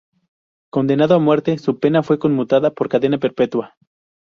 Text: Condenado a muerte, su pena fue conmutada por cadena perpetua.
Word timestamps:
Condenado 0.71 1.13
a 1.13 1.19
muerte, 1.19 1.59
su 1.59 1.79
pena 1.79 2.01
fue 2.01 2.17
conmutada 2.17 2.71
por 2.73 2.89
cadena 2.89 3.19
perpetua. 3.19 3.75